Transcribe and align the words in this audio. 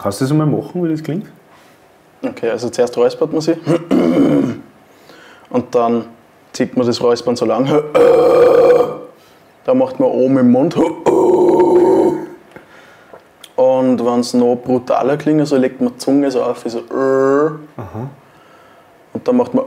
Kannst 0.00 0.20
du 0.20 0.24
das 0.24 0.32
einmal 0.32 0.46
machen, 0.46 0.82
wie 0.82 0.88
das 0.88 1.02
klingt? 1.02 1.26
Okay, 2.22 2.48
also 2.48 2.70
zuerst 2.70 2.96
räuspert 2.96 3.32
man 3.32 3.42
sich 3.42 3.58
und 5.50 5.74
dann 5.74 6.06
zieht 6.52 6.74
man 6.74 6.86
das 6.86 7.02
Räuspern 7.02 7.36
so 7.36 7.44
lang. 7.44 7.66
Da 9.64 9.74
macht 9.74 10.00
man 10.00 10.08
oben 10.08 10.38
im 10.38 10.50
Mund. 10.50 10.74
Und 13.56 14.04
wenn 14.06 14.20
es 14.20 14.32
noch 14.32 14.56
brutaler 14.56 15.18
klingt, 15.18 15.46
so 15.46 15.56
legt 15.56 15.82
man 15.82 15.92
die 15.92 15.98
Zunge 15.98 16.30
so 16.30 16.42
auf, 16.44 16.64
wie 16.64 16.70
so. 16.70 16.78
Und 19.12 19.28
dann 19.28 19.36
macht 19.36 19.52
man. 19.52 19.64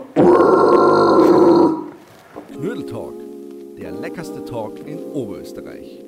Knödel 2.55 2.85
Talk, 2.87 3.13
der 3.77 3.91
leckerste 3.91 4.43
Talk 4.45 4.79
in 4.87 4.97
Oberösterreich. 5.13 6.03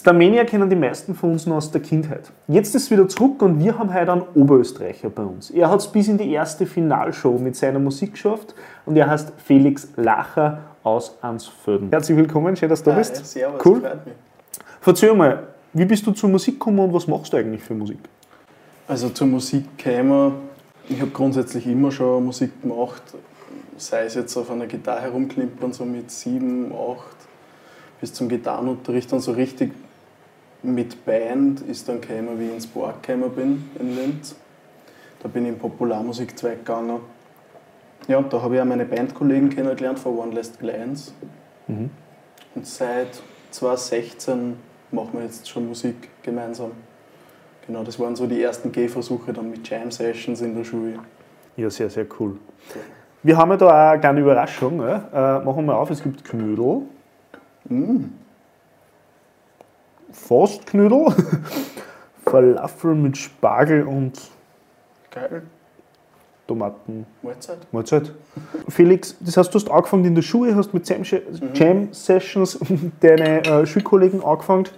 Starmania 0.00 0.44
kennen 0.44 0.70
die 0.70 0.76
meisten 0.76 1.14
von 1.14 1.32
uns 1.32 1.44
noch 1.44 1.56
aus 1.56 1.70
der 1.72 1.82
Kindheit. 1.82 2.32
Jetzt 2.48 2.74
ist 2.74 2.84
es 2.84 2.90
wieder 2.90 3.06
zurück 3.06 3.42
und 3.42 3.62
wir 3.62 3.78
haben 3.78 3.92
heute 3.92 4.10
einen 4.10 4.22
Oberösterreicher 4.34 5.10
bei 5.10 5.22
uns. 5.22 5.50
Er 5.50 5.70
hat 5.70 5.80
es 5.80 5.88
bis 5.88 6.08
in 6.08 6.16
die 6.16 6.32
erste 6.32 6.64
Finalshow 6.64 7.38
mit 7.38 7.54
seiner 7.54 7.78
Musik 7.78 8.12
geschafft 8.12 8.54
und 8.86 8.96
er 8.96 9.10
heißt 9.10 9.34
Felix 9.44 9.88
Lacher 9.96 10.60
aus 10.82 11.18
Ansfelden. 11.20 11.90
Herzlich 11.90 12.16
willkommen, 12.16 12.56
schön, 12.56 12.70
dass 12.70 12.82
du 12.82 12.88
da 12.88 12.96
bist. 12.96 13.18
Ja, 13.18 13.24
servus, 13.24 13.66
cool. 13.66 13.82
Verzeih 14.80 15.12
mal, 15.12 15.48
wie 15.74 15.84
bist 15.84 16.06
du 16.06 16.12
zur 16.12 16.30
Musik 16.30 16.54
gekommen 16.54 16.78
und 16.78 16.94
was 16.94 17.06
machst 17.06 17.34
du 17.34 17.36
eigentlich 17.36 17.62
für 17.62 17.74
Musik? 17.74 17.98
Also 18.88 19.10
zur 19.10 19.26
Musik 19.26 19.76
käme, 19.76 20.32
ich 20.88 20.98
habe 20.98 21.10
grundsätzlich 21.10 21.66
immer 21.66 21.90
schon 21.90 22.24
Musik 22.24 22.62
gemacht, 22.62 23.02
sei 23.76 24.04
es 24.04 24.14
jetzt 24.14 24.34
auf 24.38 24.50
einer 24.50 24.66
Gitarre 24.66 25.02
herumklimpern, 25.02 25.74
so 25.74 25.84
mit 25.84 26.10
sieben, 26.10 26.72
acht, 26.72 27.16
bis 28.00 28.14
zum 28.14 28.30
Gitarrenunterricht 28.30 29.12
und 29.12 29.20
so 29.20 29.32
richtig 29.32 29.72
mit 30.62 31.04
Band 31.04 31.60
ist 31.62 31.88
dann 31.88 32.00
gekommen, 32.00 32.38
wie 32.38 32.46
ich 32.46 32.54
ins 32.54 32.66
Park 32.66 33.02
gekommen 33.02 33.30
bin 33.30 33.70
in 33.78 33.96
Linz. 33.96 34.36
Da 35.22 35.28
bin 35.28 35.44
ich 35.44 35.50
im 35.50 35.58
Popularmusikzweig 35.58 36.58
gegangen. 36.64 37.00
Ja, 38.08 38.18
und 38.18 38.32
da 38.32 38.40
habe 38.42 38.56
ich 38.56 38.60
auch 38.60 38.66
meine 38.66 38.84
Bandkollegen 38.84 39.50
kennengelernt 39.50 39.98
von 39.98 40.18
One 40.18 40.34
Last 40.34 40.58
Glance. 40.58 41.12
Und 42.54 42.66
seit 42.66 43.22
2016 43.50 44.56
machen 44.90 45.10
wir 45.12 45.22
jetzt 45.22 45.48
schon 45.48 45.68
Musik 45.68 46.08
gemeinsam. 46.22 46.72
Genau, 47.66 47.84
das 47.84 48.00
waren 48.00 48.16
so 48.16 48.26
die 48.26 48.42
ersten 48.42 48.72
Gehversuche 48.72 49.32
dann 49.32 49.50
mit 49.50 49.68
Jam 49.68 49.90
Sessions 49.90 50.40
in 50.40 50.56
der 50.56 50.64
Schule. 50.64 50.94
Ja, 51.56 51.70
sehr, 51.70 51.90
sehr 51.90 52.06
cool. 52.18 52.36
Wir 53.22 53.36
haben 53.36 53.50
ja 53.50 53.56
da 53.58 53.66
auch 53.66 53.92
eine 53.92 54.00
kleine 54.00 54.20
Überraschung. 54.20 54.80
Äh, 54.80 55.40
machen 55.40 55.66
wir 55.66 55.76
auf, 55.76 55.90
es 55.90 56.02
gibt 56.02 56.24
Knödel. 56.24 56.82
Fast 57.68 58.10
Knödel. 60.66 61.06
Falafel 62.24 62.94
mit 62.94 63.16
Spargel 63.16 63.82
und 63.86 64.20
Geil, 65.10 65.42
Tomaten. 66.46 67.06
Mahlzeit. 67.22 67.58
Mahlzeit. 67.72 68.12
Felix, 68.68 69.16
das 69.20 69.36
heißt, 69.36 69.52
du 69.52 69.58
hast 69.58 69.70
angefangen 69.70 70.04
in 70.04 70.14
der 70.14 70.22
Schule, 70.22 70.54
hast 70.54 70.72
mit 70.72 70.88
Jam, 70.88 71.02
Jam 71.54 71.92
Sessions 71.92 72.58
deine 73.00 73.44
äh, 73.44 73.66
Schulkollegen 73.66 74.22
angefangen. 74.22 74.68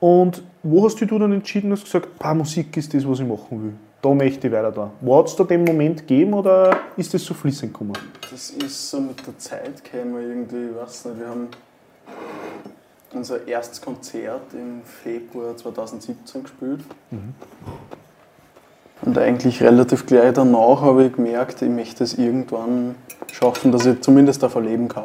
Und 0.00 0.42
wo 0.62 0.84
hast 0.84 1.00
du 1.00 1.06
dich 1.06 1.18
dann 1.18 1.32
entschieden, 1.32 1.72
hast 1.72 1.84
gesagt, 1.84 2.18
"Pah, 2.18 2.34
Musik 2.34 2.76
ist 2.76 2.92
das, 2.94 3.08
was 3.08 3.20
ich 3.20 3.26
machen 3.26 3.62
will? 3.62 3.74
Da 4.02 4.12
möchte 4.12 4.48
ich 4.48 4.52
weiter 4.52 4.70
da. 4.70 4.90
Hat 5.16 5.28
es 5.28 5.36
da 5.36 5.44
den 5.44 5.64
Moment 5.64 6.00
gegeben 6.00 6.34
oder 6.34 6.76
ist 6.96 7.14
das 7.14 7.24
so 7.24 7.32
fließend 7.32 7.72
gekommen? 7.72 7.94
Das 8.30 8.50
ist 8.50 8.90
so 8.90 9.00
mit 9.00 9.26
der 9.26 9.38
Zeit 9.38 9.82
gekommen 9.82 10.14
irgendwie, 10.20 10.70
ich 10.70 10.76
weiß 10.76 11.06
nicht, 11.06 11.20
wir 11.20 11.28
haben 11.28 11.48
unser 13.14 13.46
erstes 13.46 13.80
Konzert 13.80 14.52
im 14.52 14.82
Februar 14.84 15.56
2017 15.56 16.42
gespielt. 16.42 16.80
Und 19.02 19.18
eigentlich 19.18 19.62
relativ 19.62 20.06
gleich 20.06 20.32
danach 20.32 20.80
habe 20.80 21.04
ich 21.06 21.12
gemerkt, 21.12 21.62
ich 21.62 21.68
möchte 21.68 22.04
es 22.04 22.14
irgendwann 22.14 22.94
schaffen, 23.32 23.72
dass 23.72 23.86
ich 23.86 24.00
zumindest 24.00 24.42
davon 24.42 24.64
leben 24.64 24.88
kann. 24.88 25.04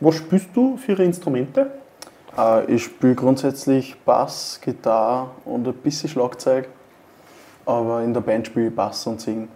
Was 0.00 0.16
spielst 0.16 0.48
du 0.54 0.76
für 0.76 0.92
ihre 0.92 1.04
Instrumente? 1.04 1.70
Äh, 2.36 2.74
Ich 2.74 2.84
spiele 2.84 3.14
grundsätzlich 3.14 3.96
Bass, 4.04 4.60
Gitarre 4.62 5.30
und 5.44 5.66
ein 5.68 5.74
bisschen 5.74 6.08
Schlagzeug, 6.08 6.68
aber 7.66 8.02
in 8.02 8.12
der 8.12 8.20
Band 8.22 8.48
spiele 8.48 8.68
ich 8.68 8.74
Bass 8.74 9.06
und 9.06 9.20
Singen. 9.20 9.48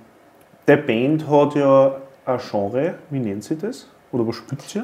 Der 0.69 0.77
Band 0.77 1.29
hat 1.29 1.55
ja 1.55 1.97
ein 2.25 2.39
Genre, 2.39 2.95
wie 3.11 3.19
nennt 3.19 3.45
sie 3.45 3.57
das? 3.57 3.89
Oder 4.13 4.27
was 4.27 4.37
spielt 4.37 4.63
sie? 4.63 4.83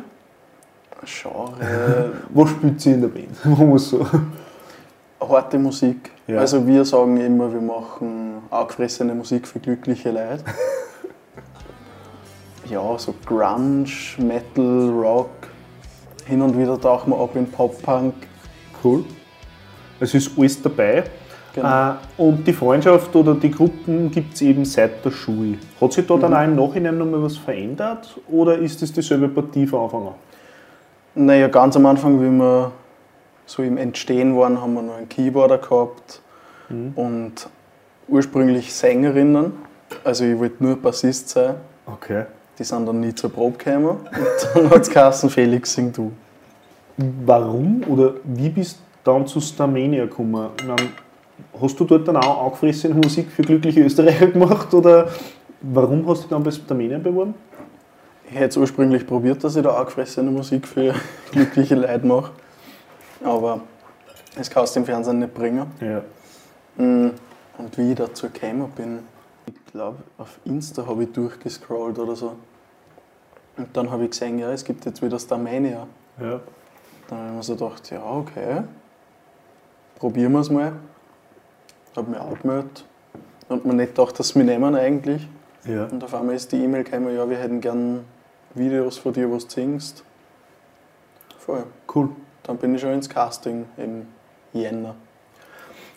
Genre, 1.05 2.13
Was 2.31 2.51
spielt 2.51 2.81
sie 2.81 2.93
in 2.93 3.01
der 3.01 3.09
Band? 3.09 3.45
Machen 3.45 3.71
wir 3.71 3.79
so. 3.79 4.07
harte 5.21 5.59
Musik. 5.59 6.11
Ja. 6.27 6.39
Also 6.39 6.67
wir 6.67 6.85
sagen 6.85 7.17
immer, 7.19 7.53
wir 7.53 7.61
machen 7.61 8.35
aufgefressene 8.51 9.15
Musik 9.15 9.47
für 9.47 9.59
glückliche 9.59 10.11
Leute. 10.11 10.45
ja, 12.69 12.99
so 12.99 13.15
Grunge, 13.25 13.87
Metal, 14.19 14.91
Rock. 14.91 15.31
Hin 16.27 16.41
und 16.41 16.57
wieder 16.57 16.81
tauchen 16.81 17.11
wir 17.11 17.19
ab 17.19 17.35
in 17.35 17.51
Pop-Punk. 17.51 18.15
Cool. 18.83 19.05
Es 19.99 20.15
ist 20.15 20.31
alles 20.37 20.63
dabei. 20.63 21.05
Genau. 21.55 21.91
Äh, 21.91 21.95
und 22.17 22.47
die 22.47 22.53
Freundschaft 22.53 23.15
oder 23.15 23.35
die 23.35 23.51
Gruppen 23.51 24.11
gibt 24.11 24.35
es 24.35 24.43
eben 24.43 24.65
seit 24.65 25.05
der 25.05 25.11
Schule. 25.11 25.59
Hat 25.81 25.93
sich 25.93 26.07
da 26.07 26.17
dann 26.17 26.35
auch 26.35 26.45
im 26.45 26.57
Nachhinein 26.57 26.99
nochmal 26.99 27.23
was 27.23 27.37
verändert 27.37 28.19
oder 28.29 28.57
ist 28.59 28.83
es 28.83 28.93
dieselbe 28.93 29.29
Partie 29.29 29.67
von 29.67 29.85
Anfang 29.85 30.07
an? 30.09 30.15
Naja, 31.15 31.49
ganz 31.49 31.77
am 31.77 31.85
Anfang, 31.87 32.21
wie 32.21 32.31
wir 32.31 32.73
so 33.45 33.63
im 33.63 33.77
Entstehen 33.77 34.37
waren, 34.37 34.61
haben 34.61 34.75
wir 34.75 34.83
noch 34.83 34.97
einen 34.97 35.09
Keyboarder 35.09 35.59
gehabt 35.59 36.23
und 36.71 37.35
ursprünglich 38.09 38.73
Sängerinnen. 38.73 39.53
Also 40.05 40.25
ich 40.25 40.39
wollte 40.39 40.65
nur 40.65 40.77
Bassist 40.77 41.29
sein. 41.29 41.57
Okay. 41.87 42.25
Die 42.59 42.65
sind 42.65 42.87
dann 42.87 43.01
nie 43.01 43.15
zur 43.15 43.31
Probe 43.31 43.59
gekommen. 43.59 43.89
Und 43.89 44.49
dann 44.55 44.71
hat 44.71 44.83
es 44.83 44.91
geheißen, 44.91 45.29
Felix, 45.29 45.75
sing 45.75 45.93
du. 45.93 46.13
Warum 46.97 47.83
oder 47.89 48.15
wie 48.25 48.49
bist 48.49 48.79
du 49.05 49.11
dann 49.11 49.27
zu 49.27 49.41
Starmania 49.41 50.05
gekommen? 50.05 50.51
Meine, 50.67 50.89
hast 51.61 51.79
du 51.79 51.85
dort 51.85 52.09
dann 52.09 52.17
auch 52.17 52.47
angefressene 52.47 52.95
Musik 52.95 53.31
für 53.31 53.43
glückliche 53.43 53.81
Österreicher 53.81 54.29
gemacht 54.29 54.73
oder 54.73 55.09
warum 55.61 56.07
hast 56.09 56.21
du 56.21 56.23
dich 56.23 56.31
dann 56.31 56.43
bei 56.43 56.51
Starmania 56.51 56.99
beworben? 56.99 57.35
Ich 58.33 58.39
hätte 58.39 58.49
es 58.49 58.57
ursprünglich 58.57 59.07
probiert, 59.07 59.45
dass 59.45 59.57
ich 59.57 59.63
da 59.63 59.75
angefressene 59.77 60.31
Musik 60.31 60.67
für 60.67 60.95
glückliche 61.33 61.75
Leute 61.75 62.07
mache. 62.07 62.33
Aber 63.23 63.61
das 64.35 64.49
kannst 64.49 64.75
du 64.75 64.81
im 64.81 64.87
Fernsehen 64.87 65.19
nicht 65.19 65.35
bringen. 65.35 65.67
Ja. 65.81 66.03
Mm, 66.83 67.11
Und 67.59 67.77
wie 67.79 67.91
ich 67.91 67.97
dazu 67.97 68.31
gekommen 68.31 68.71
bin, 68.75 69.01
ich 69.47 69.73
glaube, 69.73 69.99
auf 70.17 70.39
Insta 70.47 70.87
habe 70.87 71.05
ich 71.05 71.13
durchgescrollt 71.13 71.99
oder 71.99 72.17
so. 72.17 72.37
Und 73.59 73.69
dann 73.77 73.91
habe 73.91 74.05
ich 74.05 74.11
gesehen, 74.13 74.39
ja, 74.39 74.51
es 74.51 74.65
gibt 74.65 74.87
jetzt 74.87 75.03
wieder 75.03 75.19
Starmania. 75.19 75.87
ja. 76.19 76.41
Dann 77.09 77.19
habe 77.19 77.29
ich 77.29 77.37
mir 77.37 77.43
so 77.43 77.55
gedacht, 77.57 77.91
ja, 77.91 78.03
okay, 78.03 78.63
probieren 79.99 80.33
wir 80.33 80.41
es 80.41 80.49
mal. 80.49 80.73
Habe 81.95 82.11
mich 82.11 82.19
angemeldet 82.19 82.87
und 83.51 83.67
mir 83.67 83.75
nicht 83.75 83.95
gedacht, 83.95 84.19
dass 84.19 84.29
sie 84.29 84.39
mich 84.39 84.47
nehmen 84.49 84.75
eigentlich. 84.75 85.29
ja. 85.67 85.85
Und 85.85 86.03
auf 86.03 86.15
einmal 86.15 86.35
ist 86.35 86.51
die 86.53 86.65
E-Mail 86.65 86.85
gekommen, 86.85 87.15
ja, 87.15 87.29
wir 87.29 87.37
hätten 87.37 87.61
gern 87.61 88.05
Videos 88.55 88.99
von 88.99 89.13
dir, 89.13 89.29
wo 89.29 89.35
du 89.35 89.41
singst. 89.47 90.05
Voll. 91.39 91.65
Cool. 91.95 92.11
Dann 92.43 92.57
bin 92.57 92.75
ich 92.75 92.81
schon 92.81 92.93
ins 92.93 93.09
Casting 93.09 93.65
im 93.77 94.07
Jänner. 94.53 94.95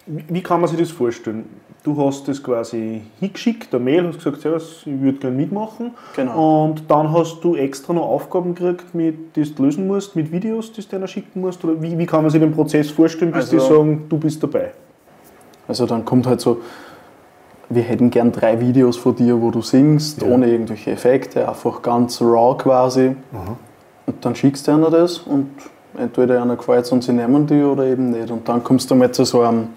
Wie 0.07 0.43
kann 0.43 0.61
man 0.61 0.69
sich 0.69 0.77
das 0.79 0.91
vorstellen? 0.91 1.49
Du 1.83 1.99
hast 2.03 2.27
das 2.27 2.41
quasi 2.41 3.01
hingeschickt, 3.19 3.73
eine 3.73 3.83
Mail, 3.83 4.07
hast 4.07 4.17
gesagt, 4.17 4.41
Servus, 4.41 4.83
ich 4.85 5.01
würde 5.01 5.17
gerne 5.17 5.35
mitmachen. 5.35 5.91
Genau. 6.15 6.65
Und 6.65 6.83
dann 6.89 7.11
hast 7.11 7.41
du 7.43 7.55
extra 7.55 7.93
noch 7.93 8.03
Aufgaben 8.07 8.53
gekriegt, 8.53 8.93
mit, 8.93 9.35
die 9.35 9.43
du 9.51 9.63
lösen 9.63 9.87
musst, 9.87 10.15
mit 10.15 10.31
Videos, 10.31 10.71
die 10.71 10.81
du 10.81 10.87
denen 10.87 11.07
schicken 11.07 11.41
musst? 11.41 11.63
Oder 11.63 11.81
wie, 11.81 11.97
wie 11.97 12.05
kann 12.05 12.21
man 12.21 12.29
sich 12.29 12.39
den 12.39 12.53
Prozess 12.53 12.91
vorstellen, 12.91 13.31
bis 13.31 13.49
die 13.49 13.55
Also- 13.57 13.75
sagen, 13.77 14.05
du 14.07 14.17
bist 14.19 14.41
dabei? 14.43 14.73
Also 15.67 15.87
dann 15.87 16.05
kommt 16.05 16.27
halt 16.27 16.41
so, 16.41 16.61
wir 17.69 17.83
hätten 17.83 18.11
gern 18.11 18.31
drei 18.31 18.59
Videos 18.59 18.97
von 18.97 19.15
dir, 19.15 19.41
wo 19.41 19.51
du 19.51 19.61
singst, 19.61 20.21
Ja. 20.21 20.27
ohne 20.27 20.47
irgendwelche 20.47 20.91
Effekte, 20.91 21.47
einfach 21.47 21.81
ganz 21.81 22.21
raw 22.21 22.55
quasi. 22.57 23.15
Und 24.05 24.23
dann 24.23 24.35
schickst 24.35 24.67
du 24.67 24.71
einer 24.71 24.89
das 24.91 25.17
und 25.19 25.49
entweder 25.97 26.41
einer 26.41 26.55
gefällt 26.57 26.91
und 26.91 27.03
sie 27.03 27.13
nehmen 27.13 27.47
die 27.47 27.63
oder 27.63 27.85
eben 27.85 28.11
nicht. 28.11 28.29
Und 28.29 28.47
dann 28.47 28.63
kommst 28.63 28.91
du 28.91 28.95
mal 28.95 29.11
zu 29.11 29.25
so 29.25 29.41
einem, 29.41 29.69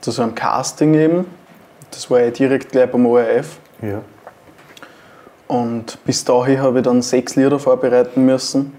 zu 0.00 0.10
so 0.10 0.22
einem 0.22 0.34
Casting 0.34 0.94
eben. 0.94 1.24
Das 1.90 2.10
war 2.10 2.20
ja 2.20 2.30
direkt 2.30 2.72
gleich 2.72 2.90
beim 2.90 3.06
ORF. 3.06 3.58
Ja. 3.80 4.00
Und 5.46 6.04
bis 6.04 6.24
dahin 6.24 6.60
habe 6.60 6.78
ich 6.80 6.84
dann 6.84 7.00
sechs 7.00 7.36
Lieder 7.36 7.58
vorbereiten 7.58 8.26
müssen. 8.26 8.74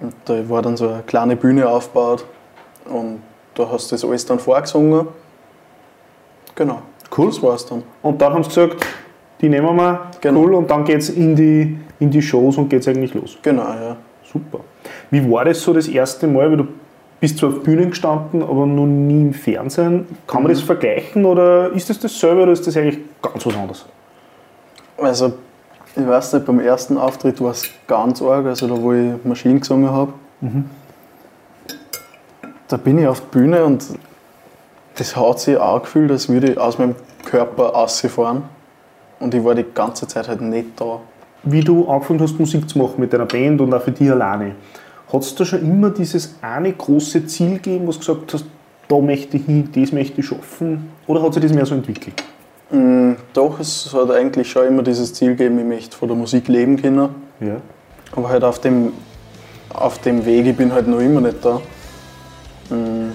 Und 0.00 0.14
da 0.24 0.48
war 0.48 0.62
dann 0.62 0.76
so 0.76 0.88
eine 0.88 1.02
kleine 1.02 1.36
Bühne 1.36 1.68
aufgebaut. 1.68 2.24
Und 2.86 3.20
da 3.54 3.68
hast 3.70 3.90
du 3.90 3.94
das 3.96 4.04
alles 4.04 4.24
dann 4.24 4.38
vorgesungen. 4.38 5.08
Genau. 6.54 6.80
Cool. 7.16 7.26
Das 7.26 7.42
war's 7.42 7.66
dann. 7.66 7.82
Und 8.02 8.20
dann 8.20 8.32
haben 8.32 8.42
sie 8.42 8.48
gesagt, 8.48 8.84
die 9.40 9.48
nehmen 9.48 9.76
wir, 9.76 10.00
Genau. 10.20 10.40
cool, 10.40 10.54
und 10.54 10.70
dann 10.70 10.84
geht 10.84 10.98
es 10.98 11.10
in 11.10 11.34
die, 11.36 11.78
in 11.98 12.10
die 12.10 12.22
Shows 12.22 12.56
und 12.56 12.68
geht 12.68 12.80
es 12.82 12.88
eigentlich 12.88 13.12
los. 13.14 13.36
Genau, 13.42 13.64
ja. 13.64 13.96
Super. 14.32 14.60
Wie 15.10 15.30
war 15.30 15.44
das 15.44 15.60
so 15.60 15.72
das 15.74 15.88
erste 15.88 16.26
Mal, 16.26 16.50
weil 16.50 16.56
du 16.58 16.68
bist 17.22 17.38
zwar 17.38 17.50
auf 17.50 17.62
Bühnen 17.62 17.90
gestanden, 17.90 18.42
aber 18.42 18.66
noch 18.66 18.86
nie 18.86 19.20
im 19.20 19.32
Fernsehen. 19.32 20.06
Kann 20.26 20.42
man 20.42 20.50
das 20.50 20.60
vergleichen 20.60 21.24
oder 21.24 21.70
ist 21.70 21.88
das 21.88 22.00
dasselbe 22.00 22.42
oder 22.42 22.52
ist 22.52 22.66
das 22.66 22.76
eigentlich 22.76 22.98
ganz 23.22 23.46
was 23.46 23.54
anderes? 23.54 23.86
Also, 24.98 25.32
ich 25.94 26.06
weiß 26.06 26.32
nicht, 26.32 26.46
beim 26.46 26.58
ersten 26.58 26.98
Auftritt 26.98 27.40
war 27.40 27.52
es 27.52 27.68
ganz 27.86 28.20
arg, 28.22 28.46
also 28.46 28.66
da 28.66 28.80
wo 28.80 28.92
ich 28.92 29.12
Maschinen 29.22 29.60
gesungen 29.60 29.90
habe. 29.90 30.12
Da 32.66 32.76
bin 32.76 32.98
ich 32.98 33.06
auf 33.06 33.20
die 33.20 33.38
Bühne 33.38 33.64
und 33.64 33.84
das 35.02 35.16
hat 35.16 35.40
sich 35.40 35.56
auch 35.56 35.82
gefühlt, 35.82 36.12
als 36.12 36.28
würde 36.28 36.52
ich 36.52 36.58
aus 36.58 36.78
meinem 36.78 36.94
Körper 37.24 37.70
rausfahren. 37.70 38.44
Und 39.18 39.34
ich 39.34 39.42
war 39.42 39.56
die 39.56 39.64
ganze 39.74 40.06
Zeit 40.06 40.28
halt 40.28 40.40
nicht 40.40 40.80
da. 40.80 41.00
Wie 41.42 41.60
du 41.60 41.88
angefangen 41.88 42.20
hast, 42.20 42.38
Musik 42.38 42.68
zu 42.68 42.78
machen 42.78 42.94
mit 42.98 43.12
deiner 43.12 43.26
Band 43.26 43.60
und 43.60 43.74
auch 43.74 43.82
für 43.82 43.90
dich 43.90 44.08
alleine, 44.08 44.54
hat 45.12 45.22
es 45.22 45.34
da 45.34 45.44
schon 45.44 45.60
immer 45.62 45.90
dieses 45.90 46.36
eine 46.40 46.72
große 46.72 47.26
Ziel 47.26 47.54
gegeben, 47.54 47.88
was 47.88 47.98
du 47.98 48.14
gesagt 48.14 48.34
hast, 48.34 48.44
da 48.86 48.98
möchte 48.98 49.38
ich 49.38 49.44
hin, 49.46 49.68
das 49.74 49.90
möchte 49.90 50.20
ich 50.20 50.26
schaffen? 50.26 50.90
Oder 51.08 51.20
hat 51.22 51.34
sich 51.34 51.42
das 51.42 51.52
mehr 51.52 51.66
so 51.66 51.74
entwickelt? 51.74 52.22
Mm, 52.70 53.14
Doch, 53.32 53.58
es 53.58 53.92
hat 53.92 54.08
eigentlich 54.12 54.48
schon 54.52 54.68
immer 54.68 54.84
dieses 54.84 55.12
Ziel 55.14 55.30
gegeben, 55.30 55.58
ich 55.58 55.64
möchte 55.64 55.96
von 55.96 56.06
der 56.06 56.16
Musik 56.16 56.46
leben 56.46 56.80
können. 56.80 57.08
Ja. 57.40 57.56
Aber 58.14 58.28
halt 58.28 58.44
auf 58.44 58.60
dem, 58.60 58.92
auf 59.74 59.98
dem 59.98 60.24
Weg, 60.24 60.46
ich 60.46 60.56
bin 60.56 60.72
halt 60.72 60.86
noch 60.86 61.00
immer 61.00 61.20
nicht 61.20 61.44
da. 61.44 61.60
Mm, 62.70 63.10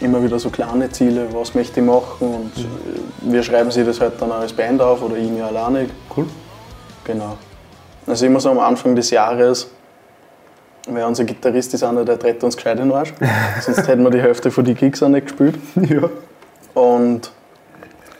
Immer 0.00 0.22
wieder 0.22 0.38
so 0.38 0.48
kleine 0.50 0.90
Ziele, 0.90 1.28
was 1.32 1.54
möchte 1.54 1.80
ich 1.80 1.86
machen 1.86 2.34
und 2.34 2.52
äh, 2.56 3.32
wir 3.32 3.42
schreiben 3.42 3.70
sich 3.70 3.84
das 3.84 4.00
halt 4.00 4.14
dann 4.20 4.32
als 4.32 4.52
Band 4.52 4.80
auf 4.80 5.02
oder 5.02 5.16
ich 5.16 5.30
mir 5.30 5.44
alleine. 5.44 5.88
Cool. 6.16 6.26
Genau. 7.04 7.36
Also 8.06 8.26
immer 8.26 8.40
so 8.40 8.50
am 8.50 8.58
Anfang 8.58 8.96
des 8.96 9.10
Jahres, 9.10 9.70
weil 10.88 11.04
unser 11.04 11.24
Gitarrist 11.24 11.74
ist 11.74 11.84
einer, 11.84 12.04
der 12.04 12.18
tritt 12.18 12.42
uns 12.42 12.56
gescheit 12.56 12.78
in 12.78 12.88
den 12.88 12.96
Arsch. 12.96 13.12
Sonst 13.60 13.86
hätten 13.86 14.02
wir 14.02 14.10
die 14.10 14.20
Hälfte 14.20 14.50
von 14.50 14.64
den 14.64 14.74
Gigs 14.74 15.02
auch 15.02 15.08
nicht 15.08 15.26
gespielt. 15.26 15.56
Ja. 15.88 16.08
Und 16.72 17.32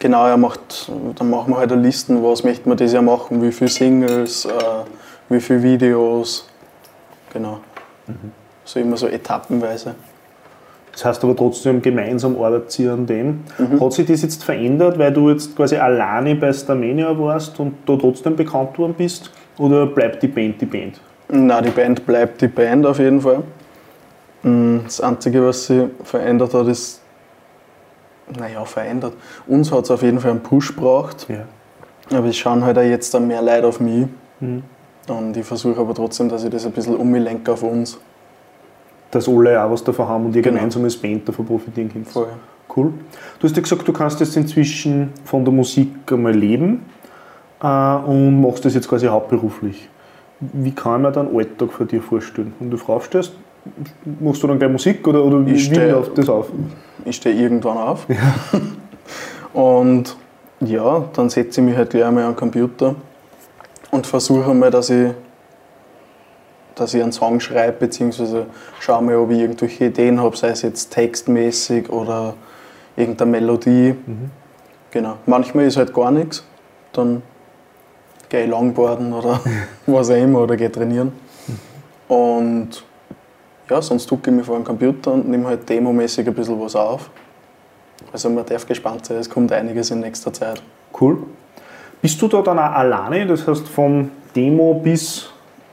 genau, 0.01 0.27
er 0.27 0.37
macht, 0.37 0.91
dann 1.17 1.31
machen 1.31 1.53
wir 1.53 1.59
halt 1.59 1.73
eine 1.73 1.83
Listen, 1.83 2.23
was 2.23 2.43
möchten 2.43 2.69
wir 2.69 2.77
dieses 2.77 2.95
Jahr 2.95 3.03
machen, 3.03 3.41
wie 3.43 3.53
viele 3.53 3.71
Singles, 3.71 4.45
äh, 4.45 4.51
wie 5.29 5.41
viele 5.41 5.63
Videos. 5.63 6.47
Genau. 7.33 7.61
So 8.65 8.81
immer 8.81 8.97
so 8.97 9.07
etappenweise. 9.07 9.95
Das 10.93 11.05
heißt 11.05 11.23
aber 11.25 11.37
trotzdem 11.37 11.81
gemeinsam 11.83 12.37
arbeitet 12.43 12.79
ihr 12.81 12.93
an 12.93 13.07
dem. 13.07 13.41
Hat 13.81 13.93
sich 13.93 14.07
das 14.07 14.23
jetzt 14.23 14.43
verändert, 14.45 14.99
weil 14.99 15.13
du 15.13 15.31
jetzt 15.31 15.55
quasi 15.57 15.77
alleine 15.77 16.35
bei 16.35 16.53
Starmania 16.53 17.17
warst 17.19 17.59
und 17.61 17.75
da 17.87 17.97
trotzdem 17.97 18.37
bekannt 18.37 18.79
worden 18.79 18.95
bist? 18.97 19.31
Oder 19.59 19.87
bleibt 19.87 20.23
die 20.23 20.29
Band 20.29 20.61
die 20.61 20.67
Band? 20.67 21.01
Na, 21.29 21.61
die 21.63 21.71
Band 21.71 22.05
bleibt 22.07 22.41
die 22.43 22.49
Band 22.49 22.85
auf 22.87 22.99
jeden 22.99 23.21
Fall. 23.21 23.43
Mm, 24.43 24.79
Das 24.85 25.01
Einzige, 25.01 25.47
was 25.47 25.67
sich 25.67 25.83
verändert 26.03 26.55
hat, 26.55 26.67
ist, 26.67 27.01
naja, 28.39 28.65
verändert. 28.65 29.13
Uns 29.47 29.71
hat 29.71 29.85
es 29.85 29.91
auf 29.91 30.03
jeden 30.03 30.19
Fall 30.19 30.33
einen 30.33 30.41
Push 30.41 30.75
gebraucht, 30.75 31.27
Ja. 31.29 31.45
aber 32.19 32.27
es 32.29 32.37
schauen 32.37 32.65
halt 32.65 32.79
auch 32.79 32.83
jetzt 32.83 33.13
dann 33.15 33.27
mehr 33.29 33.43
Leute 33.43 33.67
auf 33.67 33.81
mich. 33.81 34.07
Und 34.41 35.37
ich 35.37 35.45
versuche 35.45 35.81
aber 35.81 35.95
trotzdem, 35.95 36.29
dass 36.29 36.43
ich 36.45 36.51
das 36.51 36.65
ein 36.67 36.73
bisschen 36.73 36.97
umlenke 36.97 37.53
auf 37.53 37.63
uns. 37.63 37.99
Dass 39.11 39.29
alle 39.29 39.63
auch 39.63 39.71
was 39.73 39.83
davon 39.85 40.07
haben 40.09 40.27
und 40.27 40.37
ihr 40.37 40.43
Genau. 40.43 40.57
gemeinsam 40.57 40.85
als 40.85 40.97
Band 40.97 41.29
davon 41.29 41.45
profitieren 41.47 41.91
könnt. 41.93 42.09
Voll. 42.09 42.29
Cool. 42.77 42.93
Du 43.41 43.49
hast 43.49 43.57
ja 43.57 43.63
gesagt, 43.63 43.87
du 43.89 43.93
kannst 43.93 44.21
jetzt 44.21 44.37
inzwischen 44.37 45.11
von 45.25 45.45
der 45.45 45.53
Musik 45.53 45.89
einmal 46.13 46.33
leben 46.33 46.83
äh, 47.61 47.67
und 47.67 48.41
machst 48.41 48.65
das 48.65 48.75
jetzt 48.75 48.89
quasi 48.89 49.07
hauptberuflich. 49.07 49.89
Wie 50.39 50.71
kann 50.71 51.03
man 51.03 51.13
dann 51.13 51.35
Alltag 51.37 51.73
für 51.73 51.85
dir 51.85 52.01
vorstellen? 52.01 52.53
Wenn 52.61 52.71
du 52.71 52.77
aufstehst, 52.87 53.33
machst 54.21 54.43
du 54.43 54.47
dann 54.47 54.59
gleich 54.61 54.71
Musik 54.71 55.07
oder, 55.09 55.25
oder 55.25 55.41
Ich 55.41 55.53
wie 55.71 55.75
steh- 55.75 55.91
läuft 55.91 56.17
das 56.17 56.29
auf? 56.29 56.47
Ich 57.05 57.17
stehe 57.17 57.35
irgendwann 57.35 57.77
auf. 57.77 58.07
und 59.53 60.17
ja, 60.61 61.05
dann 61.15 61.29
setze 61.29 61.61
ich 61.61 61.67
mich 61.67 61.77
halt 61.77 61.91
gleich 61.91 62.05
einmal 62.05 62.25
den 62.27 62.37
Computer 62.37 62.95
und 63.91 64.07
versuche 64.07 64.55
mal, 64.55 64.71
dass 64.71 64.91
ich, 64.91 65.11
dass 66.75 66.95
ich 66.95 67.03
einen 67.03 67.13
Song 67.13 67.41
schreibe, 67.41 67.79
beziehungsweise 67.79 68.47
schaue 68.79 69.03
mal, 69.03 69.17
ob 69.17 69.31
ich 69.31 69.41
irgendwelche 69.41 69.87
Ideen 69.87 70.21
habe, 70.21 70.37
sei 70.37 70.49
es 70.49 70.63
jetzt 70.63 70.91
textmäßig 70.91 71.91
oder 71.91 72.35
irgendeine 72.97 73.31
Melodie. 73.31 73.95
Genau. 74.91 75.17
Manchmal 75.27 75.67
ist 75.67 75.77
halt 75.77 75.95
gar 75.95 76.11
nichts. 76.11 76.45
Dann 76.93 77.23
gehe 78.29 78.45
ich 78.45 78.51
Longboarden 78.51 79.13
oder 79.13 79.41
was 79.87 80.11
auch 80.11 80.17
immer 80.17 80.41
oder 80.41 80.57
gehe 80.57 80.71
trainieren. 80.71 81.13
Und 82.09 82.85
ja, 83.69 83.81
sonst 83.81 84.07
tucke 84.07 84.31
ich 84.31 84.37
mich 84.37 84.47
vor 84.47 84.57
den 84.57 84.65
Computer 84.65 85.13
und 85.13 85.29
nehme 85.29 85.47
halt 85.47 85.69
demomäßig 85.69 86.27
ein 86.27 86.35
bisschen 86.35 86.61
was 86.61 86.75
auf. 86.75 87.11
Also 88.13 88.29
man 88.31 88.45
darf 88.47 88.67
gespannt 88.67 89.07
sein, 89.07 89.19
es 89.19 89.31
kommt 89.31 89.53
einiges 89.53 89.91
in 89.91 90.01
nächster 90.01 90.33
Zeit. 90.33 90.61
Cool. 90.99 91.23
Bist 92.03 92.21
du 92.21 92.29
da 92.29 92.43
dann 92.43 92.59
auch 92.59 92.73
alleine, 92.73 93.27
das 93.27 93.47
heißt 93.47 93.69
vom 93.69 94.11
Demo 94.35 94.75
bis 94.75 95.31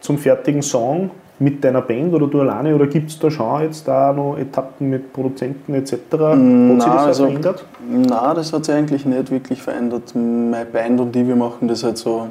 zum 0.07 0.18
fertigen 0.18 0.62
Song 0.62 1.12
mit 1.38 1.63
deiner 1.63 1.81
Band 1.81 2.13
oder 2.13 2.27
du 2.27 2.39
alleine 2.39 2.74
oder 2.74 2.88
gibt 2.88 3.09
es 3.09 3.19
da 3.19 3.30
schon 3.30 3.62
jetzt 3.62 3.86
da 3.88 4.13
noch 4.13 4.38
Etappen 4.38 4.89
mit 4.89 5.12
Produzenten 5.12 5.74
etc.? 5.74 5.92
Hat 5.94 6.38
sich 6.39 6.77
das 6.77 7.06
also- 7.06 7.25
verändert? 7.25 7.65
Na, 7.89 8.33
das 8.33 8.54
hat 8.54 8.63
sich 8.63 8.74
eigentlich 8.74 9.06
nicht 9.06 9.30
wirklich 9.30 9.62
verändert. 9.62 10.15
Meine 10.15 10.65
Band 10.65 11.01
und 11.01 11.13
die, 11.13 11.27
wir 11.27 11.36
machen 11.36 11.68
das 11.68 11.83
halt 11.83 11.98
so. 11.98 12.27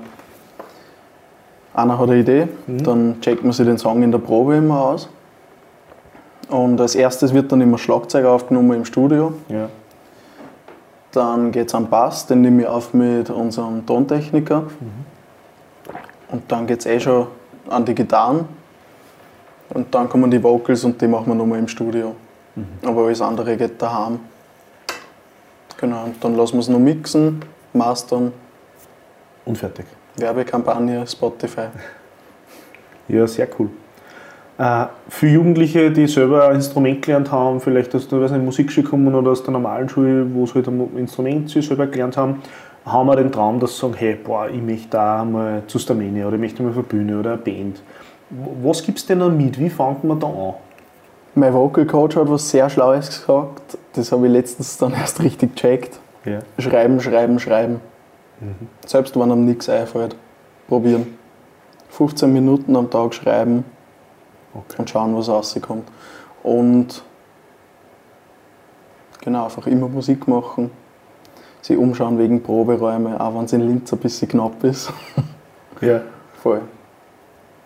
Einer 1.74 1.98
hat 1.98 2.08
eine 2.08 2.18
Idee, 2.18 2.48
dann 2.66 3.20
checkt 3.20 3.44
man 3.44 3.52
sich 3.52 3.66
den 3.66 3.76
Song 3.76 4.02
in 4.02 4.10
der 4.10 4.18
Probe 4.18 4.56
immer 4.56 4.80
aus. 4.80 5.10
Und 6.48 6.80
als 6.80 6.94
erstes 6.94 7.34
wird 7.34 7.52
dann 7.52 7.60
immer 7.60 7.76
Schlagzeug 7.76 8.24
aufgenommen 8.24 8.72
im 8.72 8.84
Studio. 8.86 9.34
Ja. 9.50 9.68
Dann 11.12 11.52
geht 11.52 11.68
es 11.68 11.74
am 11.74 11.88
Bass, 11.90 12.26
den 12.26 12.40
nehme 12.40 12.62
ich 12.62 12.68
auf 12.68 12.94
mit 12.94 13.28
unserem 13.28 13.84
Tontechniker. 13.84 14.62
Und 16.30 16.42
dann 16.48 16.66
geht 16.66 16.80
es 16.80 16.86
eh 16.86 16.98
schon 16.98 17.26
an 17.68 17.84
die 17.84 17.94
Gitarren. 17.94 18.46
Und 19.70 19.94
dann 19.94 20.08
kommen 20.08 20.30
die 20.30 20.42
Vocals 20.42 20.84
und 20.84 21.00
die 21.00 21.08
machen 21.08 21.26
wir 21.26 21.34
nochmal 21.34 21.58
im 21.58 21.68
Studio. 21.68 22.14
Aber 22.84 23.04
alles 23.04 23.20
andere 23.20 23.56
geht 23.56 23.80
daheim. 23.80 24.20
Genau, 25.78 26.04
und 26.04 26.24
dann 26.24 26.36
lassen 26.36 26.54
wir 26.54 26.60
es 26.60 26.68
noch 26.68 26.78
mixen, 26.78 27.42
mastern, 27.72 28.32
Und 29.44 29.58
fertig. 29.58 29.86
Werbekampagne, 30.16 31.06
Spotify. 31.06 31.66
Ja, 33.08 33.24
sehr 33.24 33.46
cool. 33.56 33.70
Äh, 34.58 34.86
für 35.08 35.28
Jugendliche, 35.28 35.92
die 35.92 36.08
selber 36.08 36.48
ein 36.48 36.56
Instrument 36.56 37.02
gelernt 37.02 37.30
haben, 37.30 37.60
vielleicht 37.60 37.94
aus 37.94 38.08
der 38.08 38.20
weiß 38.20 38.32
nicht, 38.32 38.44
Musikschule 38.44 38.88
kommen 38.88 39.14
oder 39.14 39.30
aus 39.30 39.44
der 39.44 39.52
normalen 39.52 39.88
Schule, 39.88 40.26
wo 40.34 40.44
sie 40.44 40.54
halt 40.54 40.66
ein 40.66 40.96
Instrument 40.96 41.48
sie 41.48 41.62
selber 41.62 41.86
gelernt 41.86 42.16
haben, 42.16 42.42
haben 42.86 43.06
wir 43.08 43.16
den 43.16 43.32
Traum, 43.32 43.58
dass 43.60 43.74
sie 43.74 43.80
sagen, 43.80 43.94
hey, 43.94 44.14
boah, 44.14 44.48
ich 44.48 44.62
möchte 44.62 44.88
da 44.90 45.24
mal 45.24 45.62
zu 45.66 45.78
Starmania 45.78 46.26
oder 46.26 46.36
ich 46.36 46.40
möchte 46.40 46.62
mal 46.62 46.70
auf 46.70 46.76
eine 46.76 46.84
Bühne 46.84 47.18
oder 47.18 47.32
eine 47.32 47.42
Band. 47.42 47.82
Was 48.62 48.82
gibt 48.82 48.98
es 48.98 49.06
denn 49.06 49.20
da 49.20 49.28
mit? 49.28 49.58
Wie 49.58 49.68
fängt 49.68 50.04
man 50.04 50.18
da 50.20 50.26
an? 50.28 50.54
Mein 51.34 51.52
Vocal 51.52 51.84
Coach 51.84 52.16
hat 52.16 52.30
was 52.30 52.48
sehr 52.48 52.70
Schlaues 52.70 53.08
gesagt. 53.08 53.76
Das 53.94 54.10
habe 54.12 54.26
ich 54.26 54.32
letztens 54.32 54.78
dann 54.78 54.92
erst 55.00 55.20
richtig 55.20 55.54
gecheckt. 55.56 55.98
Ja. 56.24 56.38
Schreiben, 56.58 57.00
schreiben, 57.00 57.38
schreiben. 57.38 57.80
Selbst 58.86 59.14
wenn 59.16 59.22
einem 59.22 59.44
nichts 59.44 59.68
einfällt, 59.68 60.16
probieren. 60.68 61.18
15 61.90 62.32
Minuten 62.32 62.76
am 62.76 62.90
Tag 62.90 63.14
schreiben 63.14 63.64
Okay. 64.54 64.76
und 64.78 64.90
schauen, 64.90 65.16
was 65.16 65.28
rauskommt. 65.28 65.88
Und 66.42 67.02
genau, 69.20 69.44
einfach 69.44 69.66
immer 69.66 69.88
Musik 69.88 70.26
machen. 70.28 70.70
Sich 71.66 71.76
umschauen 71.76 72.16
wegen 72.16 72.40
Proberäume, 72.44 73.20
auch 73.20 73.34
wenn 73.34 73.44
es 73.46 73.52
in 73.52 73.60
Linz 73.66 73.92
ein 73.92 73.98
bisschen 73.98 74.28
knapp 74.28 74.62
ist. 74.62 74.88
ja. 75.80 76.00
Voll. 76.40 76.60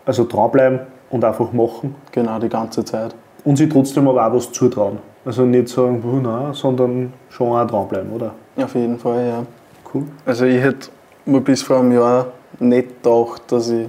Also 0.05 0.25
dranbleiben 0.27 0.79
und 1.11 1.23
einfach 1.23 1.51
machen 1.53 1.93
Genau, 2.11 2.39
die 2.39 2.49
ganze 2.49 2.83
Zeit. 2.83 3.13
und 3.45 3.57
sich 3.57 3.69
trotzdem 3.69 4.07
aber 4.07 4.25
auch 4.25 4.33
was 4.33 4.51
zutrauen. 4.51 4.97
Also 5.23 5.43
nicht 5.45 5.67
sagen, 5.69 6.01
"Puh, 6.01 6.15
nein, 6.19 6.51
sondern 6.55 7.13
schon 7.29 7.49
auch 7.55 7.67
dranbleiben, 7.67 8.11
oder? 8.11 8.33
Auf 8.57 8.73
jeden 8.73 8.97
Fall, 8.97 9.23
ja. 9.27 9.45
Cool. 9.93 10.05
Also 10.25 10.45
ich 10.45 10.59
hätte 10.59 10.89
mir 11.25 11.41
bis 11.41 11.61
vor 11.61 11.77
einem 11.77 11.91
Jahr 11.91 12.25
nicht 12.57 13.03
gedacht, 13.03 13.51
dass 13.51 13.69
ich 13.69 13.87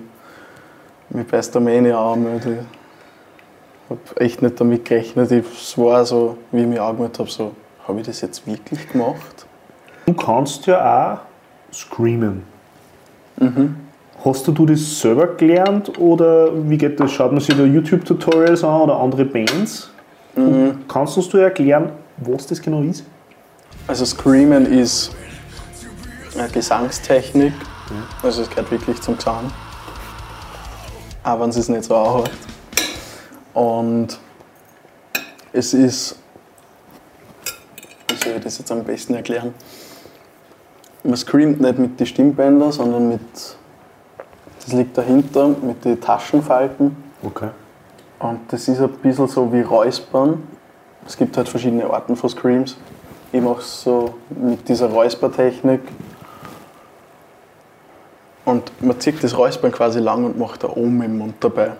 mich 1.08 1.26
bei 1.26 1.40
Starmania 1.40 1.98
anmelde. 2.12 2.66
Ich 3.86 3.90
habe 3.90 4.20
echt 4.20 4.42
nicht 4.42 4.60
damit 4.60 4.84
gerechnet. 4.84 5.32
Es 5.32 5.78
war 5.78 6.04
so, 6.04 6.36
wie 6.50 6.60
ich 6.60 6.66
mich 6.66 6.78
angemeldet 6.82 7.18
habe, 7.18 7.30
so, 7.30 7.52
habe 7.88 8.00
ich 8.00 8.06
das 8.06 8.20
jetzt 8.20 8.46
wirklich 8.46 8.86
gemacht? 8.90 9.46
Du 10.06 10.14
kannst 10.14 10.66
ja 10.66 11.14
auch 11.14 11.74
screamen. 11.74 12.42
Hast 14.24 14.46
du 14.46 14.66
das 14.66 15.00
selber 15.00 15.26
gelernt 15.34 15.98
oder 15.98 16.50
wie 16.68 16.78
geht 16.78 17.00
das? 17.00 17.12
Schaut 17.12 17.32
man 17.32 17.40
sich 17.40 17.56
da 17.56 17.64
YouTube-Tutorials 17.64 18.62
an 18.62 18.82
oder 18.82 18.96
andere 19.00 19.24
Bands? 19.24 19.90
Und 20.34 20.86
kannst 20.88 21.16
du 21.16 21.20
uns 21.20 21.34
erklären, 21.34 21.92
was 22.18 22.46
das 22.46 22.60
genau 22.60 22.82
ist? 22.82 23.04
Also 23.86 24.04
Screamen 24.04 24.66
ist 24.66 25.14
eine 26.38 26.48
Gesangstechnik. 26.48 27.52
Also 28.22 28.42
es 28.42 28.50
gehört 28.50 28.70
wirklich 28.70 29.00
zum 29.00 29.16
Gesang. 29.16 29.50
Auch 31.24 31.40
wenn 31.40 31.50
es 31.50 31.56
es 31.56 31.68
nicht 31.68 31.84
so 31.84 31.96
anhört. 31.96 32.30
Und 33.54 34.18
es 35.52 35.74
ist, 35.74 36.16
wie 38.08 38.16
soll 38.16 38.34
ich 38.36 38.44
das 38.44 38.58
jetzt 38.58 38.70
am 38.70 38.84
besten 38.84 39.14
erklären? 39.14 39.52
Man 41.04 41.16
screamt 41.16 41.60
nicht 41.60 41.78
mit 41.78 41.98
den 41.98 42.06
Stimmbändern, 42.06 42.72
sondern 42.72 43.08
mit, 43.08 43.20
das 44.64 44.72
liegt 44.72 44.96
dahinter, 44.96 45.48
mit 45.48 45.84
den 45.84 46.00
Taschenfalten. 46.00 46.96
Okay. 47.24 47.48
Und 48.20 48.40
das 48.52 48.68
ist 48.68 48.80
ein 48.80 48.88
bisschen 48.88 49.26
so 49.26 49.52
wie 49.52 49.62
Räuspern. 49.62 50.42
Es 51.06 51.16
gibt 51.16 51.36
halt 51.36 51.48
verschiedene 51.48 51.90
Arten 51.90 52.14
von 52.14 52.30
Screams. 52.30 52.76
Ich 53.32 53.40
mache 53.40 53.60
es 53.60 53.82
so 53.82 54.14
mit 54.30 54.68
dieser 54.68 54.88
Räuspertechnik. 54.90 55.80
Und 58.44 58.70
man 58.80 58.98
zieht 59.00 59.22
das 59.24 59.36
Räuspern 59.36 59.72
quasi 59.72 59.98
lang 59.98 60.24
und 60.24 60.38
macht 60.38 60.62
da 60.62 60.68
oben 60.68 61.02
im 61.02 61.18
Mund 61.18 61.34
dabei. 61.40 61.72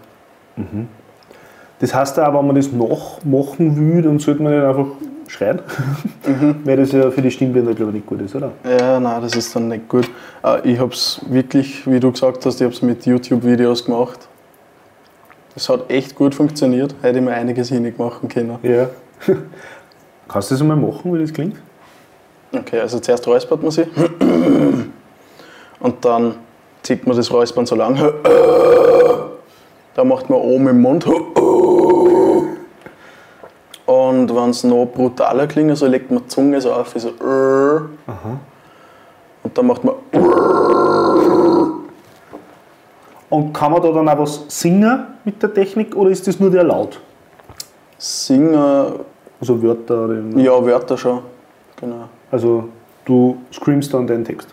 Das 1.79 1.95
heißt 1.95 2.19
auch, 2.21 2.35
wenn 2.35 2.47
man 2.47 2.57
das 2.57 2.73
nachmachen 2.73 3.77
will, 3.77 4.03
dann 4.03 4.19
sollte 4.19 4.43
man 4.43 4.53
nicht 4.53 4.65
einfach 4.65 4.87
schreien. 5.33 5.61
Weil 6.65 6.77
das 6.77 6.93
ja 6.93 7.11
für 7.11 7.23
die 7.23 7.31
Stimmbänder, 7.31 7.75
glaube 7.75 7.91
ich, 7.93 7.97
nicht 7.97 8.07
gut 8.07 8.21
ist, 8.21 8.35
oder? 8.35 8.53
Ja, 8.69 9.01
nein, 9.01 9.23
das 9.23 9.35
ist 9.35 9.55
dann 9.57 9.69
nicht 9.69 9.89
gut. 9.89 10.09
Äh, 10.45 10.73
Ich 10.73 10.79
habe 10.79 10.93
es 10.93 11.21
wirklich, 11.29 11.87
wie 11.91 11.99
du 12.01 12.13
gesagt 12.13 12.45
hast, 12.45 12.61
ich 12.61 12.65
habe 12.65 12.75
es 12.75 12.83
mit 12.83 13.07
YouTube-Videos 13.07 13.85
gemacht. 13.85 14.29
Das 15.55 15.69
hat 15.69 15.91
echt 15.91 16.15
gut 16.15 16.35
funktioniert. 16.35 16.95
Hätte 17.03 17.19
ich 17.19 17.25
mir 17.25 17.33
einiges 17.33 17.69
hinig 17.69 17.99
machen 17.99 18.29
können. 18.29 18.59
Ja. 18.63 18.89
Kannst 20.29 20.51
du 20.51 20.55
das 20.55 20.63
einmal 20.63 20.77
machen, 20.77 21.13
wie 21.15 21.19
das 21.19 21.33
klingt? 21.33 21.57
Okay, 22.55 22.81
also 22.81 22.99
zuerst 23.01 23.27
räuspert 23.27 23.63
man 23.63 23.71
sich. 23.71 23.87
Und 25.81 26.05
dann 26.05 26.37
zieht 26.83 27.07
man 27.07 27.17
das 27.17 27.31
Räuspern 27.33 27.67
so 27.67 27.75
lang. 27.75 27.97
Da 29.95 30.05
macht 30.05 30.31
man 30.31 30.39
oben 30.39 30.69
im 30.69 30.81
Mund. 30.81 31.05
Und 34.33 34.43
wenn 34.43 34.51
es 34.51 34.65
noch 34.65 34.87
brutaler 34.87 35.47
klingt, 35.47 35.77
so 35.77 35.87
legt 35.87 36.11
man 36.11 36.23
die 36.23 36.29
Zunge 36.29 36.59
so 36.61 36.73
auf, 36.73 36.95
wie 36.95 37.01
so. 37.01 37.11
Und 39.43 39.59
dann 39.59 39.67
macht 39.67 39.85
man. 39.85 39.95
Und 43.29 43.53
kann 43.53 43.73
man 43.73 43.83
da 43.83 43.93
dann 43.93 44.09
auch 44.09 44.19
was 44.19 44.45
singen 44.49 45.05
mit 45.25 45.43
der 45.43 45.53
Technik 45.53 45.95
oder 45.95 46.11
ist 46.11 46.27
das 46.27 46.41
nur 46.41 46.51
der 46.51 46.65
Laut? 46.65 46.99
Singen, 47.99 48.55
Also 49.41 49.63
Wörter 49.63 50.09
ja, 50.37 50.65
Wörter 50.65 50.97
schon. 50.97 51.21
Genau. 51.77 52.09
Also 52.31 52.69
du 53.05 53.37
screamst 53.53 53.93
dann 53.93 54.07
den 54.07 54.25
Text. 54.25 54.49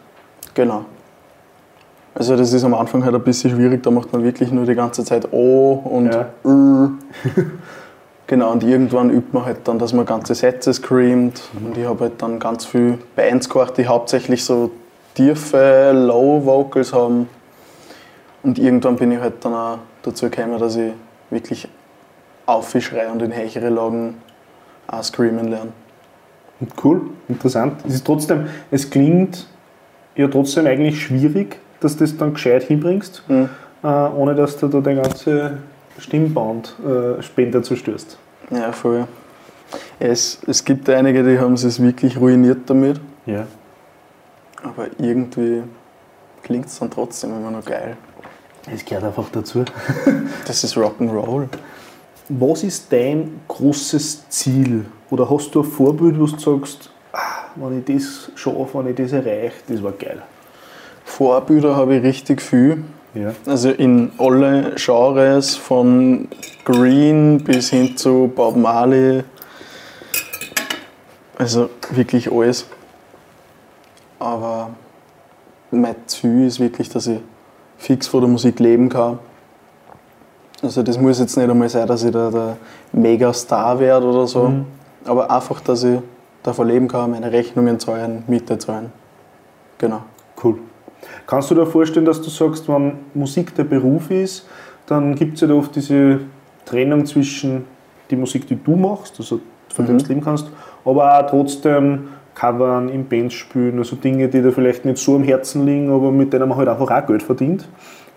Genau. 0.54 0.86
Also 2.16 2.36
das 2.36 2.52
ist 2.52 2.64
am 2.66 2.74
Anfang 2.74 3.04
halt 3.06 3.16
ein 3.16 3.24
bisschen 3.24 3.52
schwierig, 3.52 3.82
da 3.84 3.92
macht 3.92 4.12
man 4.12 4.24
wirklich 4.24 4.52
nur 4.52 4.66
die 4.66 4.76
ganze 4.76 5.06
Zeit 5.06 5.32
O 5.32 5.74
und 5.86 6.12
Ja. 6.12 6.30
Genau, 8.30 8.52
und 8.52 8.64
irgendwann 8.64 9.10
übt 9.10 9.30
man 9.32 9.44
halt 9.46 9.68
dann, 9.68 9.80
dass 9.80 9.92
man 9.92 10.06
ganze 10.06 10.36
Sätze 10.36 10.72
screamt. 10.72 11.42
Und 11.66 11.76
ich 11.76 11.86
habe 11.88 12.02
halt 12.02 12.22
dann 12.22 12.38
ganz 12.38 12.64
viele 12.64 13.00
Bands 13.16 13.50
gehört, 13.50 13.76
die 13.80 13.88
hauptsächlich 13.88 14.46
so 14.46 14.70
tiefe 15.16 15.92
Low-Vocals 15.94 16.94
haben. 16.94 17.28
Und 18.44 18.60
irgendwann 18.60 18.98
bin 18.98 19.12
ich 19.12 19.20
halt 19.20 19.44
dann 19.44 19.56
auch 19.56 19.80
dazu 20.04 20.30
gekommen, 20.30 20.60
dass 20.60 20.76
ich 20.76 20.92
wirklich 21.32 21.68
aufschreie 22.46 23.12
und 23.12 23.24
in 23.24 23.34
höhere 23.36 23.70
Lagen 23.70 24.18
auch 24.88 25.04
screamen 25.04 25.48
lerne. 25.48 25.72
Cool, 26.84 27.02
interessant. 27.30 27.82
Es 27.88 27.96
ist 27.96 28.06
trotzdem, 28.06 28.46
es 28.70 28.92
klingt 28.92 29.48
ja 30.16 30.28
trotzdem 30.28 30.68
eigentlich 30.68 31.02
schwierig, 31.02 31.58
dass 31.80 31.98
du 31.98 32.04
das 32.04 32.16
dann 32.16 32.36
gescheit 32.36 32.62
hinbringst, 32.62 33.24
Mhm. 33.28 33.50
äh, 33.84 33.88
ohne 33.88 34.36
dass 34.36 34.56
du 34.58 34.68
da 34.68 34.82
den 34.82 35.02
ganzen 35.02 35.64
Stimmbandspender 36.00 37.60
äh, 37.60 37.64
zerstörst. 37.64 38.18
Ja, 38.52 38.72
voll. 38.72 39.08
Es, 40.00 40.40
es 40.48 40.66
gibt 40.66 40.90
einige, 40.90 41.24
die 41.24 41.40
haben 41.40 41.54
es 41.54 41.82
wirklich 41.82 42.18
ruiniert 42.18 42.70
damit. 42.70 43.00
Ja. 43.26 43.46
Aber 44.64 44.88
irgendwie 44.98 45.64
klingt 46.42 46.66
es 46.66 46.80
dann 46.80 46.90
trotzdem 46.90 47.32
immer 47.38 47.52
noch 47.52 47.66
geil. 47.66 47.98
Es 48.74 48.84
gehört 48.86 49.04
einfach 49.04 49.30
dazu. 49.32 49.64
Das 50.46 50.64
ist 50.64 50.76
Rock'n'Roll. 50.76 51.48
Was 52.30 52.64
ist 52.64 52.92
dein 52.92 53.42
großes 53.48 54.30
Ziel? 54.30 54.86
Oder 55.10 55.30
hast 55.30 55.54
du 55.54 55.62
ein 55.62 55.66
Vorbild, 55.66 56.20
wo 56.20 56.26
du 56.26 56.38
sagst, 56.38 56.92
ah, 57.14 57.50
wenn 57.56 57.80
ich 57.80 57.86
das 57.86 58.32
schaffe, 58.36 58.70
wenn 58.74 58.88
ich 58.88 58.96
das 58.96 59.12
erreiche, 59.12 59.56
das 59.68 59.82
war 59.82 59.92
geil? 59.92 60.22
Vorbilder 61.04 61.76
habe 61.76 61.96
ich 61.96 62.04
richtig 62.04 62.42
viel. 62.42 62.84
Ja. 63.14 63.34
Also 63.46 63.72
in 63.72 64.12
alle 64.18 64.76
Genres, 64.76 65.56
von 65.56 66.28
Green 66.64 67.44
bis 67.44 67.70
hin 67.70 67.98
zu 67.98 68.32
Bob 68.36 68.56
Marley. 68.56 69.24
Also 71.38 71.70
wirklich 71.92 72.32
alles. 72.32 72.68
Aber 74.20 74.72
mein 75.72 75.96
Ziel 76.06 76.46
ist 76.46 76.60
wirklich, 76.60 76.90
dass 76.90 77.08
ich 77.08 77.20
fix 77.78 78.08
von 78.08 78.22
der 78.22 78.30
Musik 78.30 78.60
leben 78.60 78.90
kann. 78.90 79.20
Also 80.62 80.84
das 80.84 81.00
muss 81.00 81.20
jetzt 81.20 81.38
nicht 81.38 81.50
einmal 81.50 81.70
sein, 81.70 81.88
dass 81.88 82.04
ich 82.04 82.12
da 82.12 82.30
der 82.30 82.58
Megastar 82.92 83.80
werde 83.80 84.06
oder 84.06 84.28
so. 84.28 84.50
Mhm. 84.50 84.66
Aber 85.06 85.32
einfach, 85.32 85.62
dass 85.62 85.84
ich 85.84 86.00
davon 86.44 86.68
leben 86.68 86.88
kann, 86.88 87.12
meine 87.12 87.32
Rechnungen 87.32 87.80
zahlen, 87.80 88.24
Miete 88.28 88.58
zahlen. 88.58 88.92
Genau. 89.78 90.02
Cool. 90.44 90.60
Kannst 91.30 91.52
du 91.52 91.54
dir 91.54 91.68
vorstellen, 91.68 92.08
dass 92.08 92.20
du 92.24 92.32
sagst, 92.32 92.68
wenn 92.68 92.94
Musik 93.14 93.54
der 93.54 93.64
Beruf 93.64 94.10
ist, 94.10 94.48
dann 94.88 95.14
gibt 95.14 95.36
es 95.36 95.48
ja 95.48 95.54
oft 95.54 95.76
diese 95.76 96.22
Trennung 96.66 97.06
zwischen 97.06 97.66
die 98.10 98.16
Musik, 98.16 98.48
die 98.48 98.56
du 98.56 98.76
machst, 98.76 99.14
also 99.20 99.40
von 99.72 99.86
dem 99.86 100.00
du 100.00 100.06
leben 100.08 100.22
kannst, 100.22 100.48
aber 100.84 101.20
auch 101.20 101.30
trotzdem 101.30 102.08
covern, 102.34 102.90
im 102.90 103.06
Band 103.06 103.32
spielen, 103.32 103.78
also 103.78 103.96
Dinge, 103.96 104.28
die 104.28 104.42
dir 104.42 104.52
vielleicht 104.52 104.86
nicht 104.86 104.98
so 104.98 105.18
am 105.18 105.24
Herzen 105.24 105.68
liegen, 105.68 105.92
aber 105.92 106.12
mit 106.12 106.34
denen 106.34 106.50
man 106.50 106.58
halt 106.58 106.68
einfach 106.68 106.90
auch 106.90 107.06
Geld 107.06 107.22
verdient. 107.22 107.70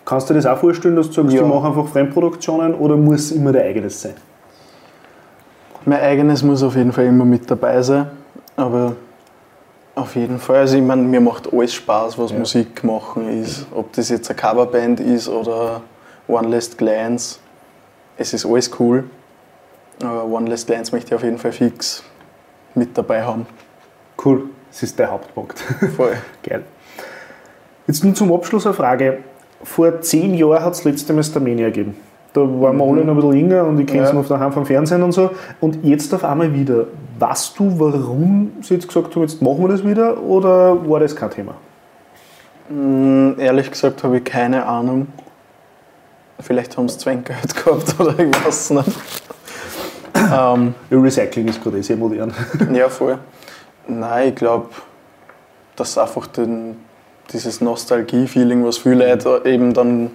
Kannst 0.07 0.31
du 0.31 0.33
dir 0.33 0.41
das 0.41 0.47
auch 0.47 0.57
vorstellen, 0.57 0.97
dass 0.97 1.09
du 1.09 1.13
sagst, 1.13 1.35
Ja. 1.35 1.43
du 1.43 1.49
machst 1.49 1.67
einfach 1.67 1.89
Fremdproduktionen 1.89 2.73
oder 2.75 2.97
muss 2.97 3.31
immer 3.31 3.53
dein 3.53 3.67
eigenes 3.67 4.01
sein? 4.01 4.15
Mein 5.85 6.01
eigenes 6.01 6.43
muss 6.43 6.63
auf 6.63 6.77
jeden 6.77 6.93
Fall 6.93 7.05
immer 7.05 7.27
mit 7.27 7.51
dabei 7.51 7.83
sein. 7.83 8.07
Aber 8.57 8.97
auf 9.95 10.17
jeden 10.17 10.39
Fall, 10.39 10.57
also 10.61 10.77
ich 10.77 10.83
meine, 10.83 11.03
mir 11.03 11.21
macht 11.21 11.53
alles 11.53 11.75
Spaß, 11.75 12.19
was 12.19 12.31
Ja. 12.31 12.39
Musik 12.39 12.83
machen 12.85 13.29
ist. 13.43 13.67
Ob 13.75 13.93
das 13.93 14.09
jetzt 14.09 14.31
eine 14.31 14.39
Coverband 14.39 15.01
ist 15.01 15.29
oder 15.29 15.83
One 16.29 16.49
Last 16.49 16.79
Glance. 16.79 17.39
Es 18.17 18.33
ist 18.33 18.47
alles 18.47 18.71
cool. 18.79 19.05
Aber 20.03 20.25
One 20.25 20.49
Last 20.49 20.67
Glance 20.67 20.93
möchte 20.93 21.09
ich 21.09 21.15
auf 21.15 21.23
jeden 21.23 21.39
Fall 21.39 21.53
fix 21.53 22.03
mit 22.75 22.97
dabei 22.97 23.23
haben. 23.23 23.47
Cool, 24.25 24.45
das 24.71 24.83
ist 24.83 24.99
der 24.99 25.11
Hauptpunkt. 25.11 25.59
Voll. 25.97 26.17
Geil. 26.43 26.65
Jetzt 27.87 28.03
nur 28.05 28.15
zum 28.15 28.33
Abschluss 28.33 28.67
eine 28.67 28.75
Frage. 28.75 29.19
Vor 29.63 30.01
zehn 30.01 30.35
Jahren 30.35 30.65
hat 30.65 30.73
es 30.75 30.85
letzte 30.85 31.13
Mal 31.13 31.23
Starmania 31.23 31.67
gegeben. 31.67 31.97
Da 32.35 32.41
waren 32.41 32.77
wir 32.79 32.85
alle 32.85 33.05
noch 33.05 33.13
ein 33.13 33.17
bisschen 33.17 33.33
jünger 33.33 33.65
und 33.65 33.79
ich 33.79 33.87
kenne 33.87 34.05
es 34.05 34.09
Ja. 34.11 34.15
noch 34.15 34.27
daheim 34.27 34.53
vom 34.53 34.65
Fernsehen 34.65 35.03
und 35.03 35.13
so. 35.13 35.31
Und 35.61 35.85
jetzt 35.85 36.13
auf 36.15 36.25
einmal 36.25 36.53
wieder. 36.55 36.87
Weißt 37.19 37.59
du, 37.59 37.79
warum 37.79 38.53
sie 38.63 38.75
jetzt 38.75 38.89
gesagt 38.89 39.15
haben, 39.15 39.23
jetzt 39.23 39.41
machen 39.43 39.61
wir 39.61 39.69
das 39.69 39.85
wieder 39.87 40.21
oder 40.23 40.89
war 40.89 40.99
das 41.01 41.15
kein 41.15 41.31
Thema? 41.31 41.55
Mm, 42.69 43.39
Ehrlich 43.39 43.71
gesagt 43.71 44.03
habe 44.03 44.19
ich 44.19 44.25
keine 44.25 44.65
Ahnung. 44.67 45.09
Vielleicht 46.41 46.77
haben 46.77 46.89
sie 46.89 46.99
Zwänggeld 46.99 47.55
gehabt 47.55 47.95
oder 48.01 48.19
ich 48.19 48.45
weiß 48.47 48.71
nicht. 48.71 48.89
ähm, 50.17 50.75
Ja, 50.91 50.99
Recycling 50.99 51.49
ist 51.49 51.63
gerade 51.63 51.79
eh 51.79 51.83
sehr 51.83 51.97
modern. 51.97 52.33
Ja, 52.73 52.89
voll. 52.89 53.19
Nein, 53.87 54.29
ich 54.31 54.35
glaube, 54.35 54.67
dass 55.77 55.99
einfach 55.99 56.27
den, 56.29 56.77
dieses 57.33 57.61
Nostalgie-Feeling, 57.61 58.65
was 58.65 58.79
viele 58.79 59.09
Leute 59.11 59.43
eben 59.45 59.75
dann 59.75 60.11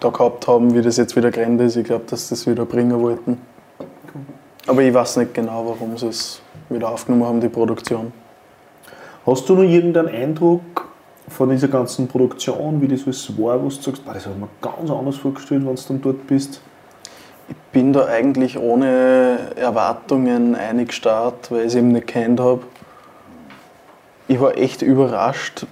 da 0.00 0.08
gehabt 0.08 0.48
haben, 0.48 0.74
wie 0.74 0.82
das 0.82 0.96
jetzt 0.96 1.14
wieder 1.14 1.30
gerannt 1.30 1.60
ist, 1.60 1.76
ich 1.76 1.84
glaube, 1.84 2.04
dass 2.08 2.28
sie 2.28 2.34
das 2.34 2.46
wieder 2.46 2.64
bringen 2.64 3.00
wollten. 3.00 3.38
Aber 4.66 4.82
ich 4.82 4.92
weiß 4.92 5.18
nicht 5.18 5.34
genau, 5.34 5.66
warum 5.66 5.96
sie 5.96 6.08
es 6.08 6.40
wieder 6.68 6.88
aufgenommen 6.88 7.24
haben, 7.24 7.40
die 7.40 7.48
Produktion. 7.48 8.12
Hast 9.26 9.48
du 9.48 9.54
noch 9.54 9.62
irgendeinen 9.62 10.08
Eindruck 10.08 10.88
von 11.28 11.50
dieser 11.50 11.68
ganzen 11.68 12.08
Produktion, 12.08 12.80
wie 12.80 12.88
das 12.88 13.02
alles 13.04 13.38
war, 13.38 13.60
wo 13.62 13.68
du 13.68 13.74
sagst, 13.74 14.02
das 14.06 14.26
ich 14.26 14.34
mir 14.34 14.48
ganz 14.60 14.90
anders 14.90 15.16
vorgestellt, 15.16 15.66
wenn 15.66 15.74
du 15.74 15.82
dann 15.88 16.00
dort 16.00 16.26
bist? 16.26 16.60
Ich 17.48 17.56
bin 17.72 17.92
da 17.92 18.06
eigentlich 18.06 18.58
ohne 18.58 19.38
Erwartungen 19.56 20.54
eingestartet, 20.54 21.50
weil 21.50 21.60
ich 21.60 21.66
es 21.66 21.74
eben 21.74 21.88
nicht 21.88 22.06
kennt 22.06 22.40
habe. 22.40 22.62
Ich 24.28 24.40
war 24.40 24.56
echt 24.56 24.82
überrascht, 24.82 25.66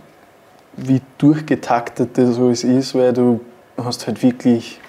wie 0.76 1.00
durchgetaktet 1.18 2.18
das 2.18 2.38
alles 2.38 2.64
ist, 2.64 2.94
weil 2.94 3.12
du 3.12 3.40
hast 3.84 4.06
halt 4.06 4.22
wirklich 4.22 4.80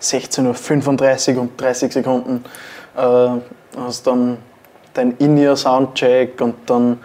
16.35 0.00 1.34
Uhr 1.36 1.42
und 1.42 1.60
30 1.60 1.92
Sekunden 1.92 2.44
äh, 2.96 3.28
hast 3.78 4.06
dann 4.06 4.38
dein 4.94 5.12
In-Ear-Soundcheck 5.18 6.40
und 6.40 6.54
dann 6.66 6.98